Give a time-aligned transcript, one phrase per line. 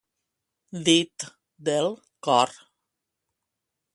[0.87, 1.25] Dit
[1.69, 1.93] del
[2.27, 2.57] cor.